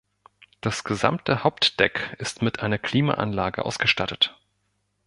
Das 0.61 0.83
gesamte 0.83 1.43
Hauptdeck 1.43 2.15
ist 2.17 2.41
mit 2.41 2.59
einer 2.61 2.79
Klimaanlage 2.79 3.63
ausgestattet. 3.63 4.35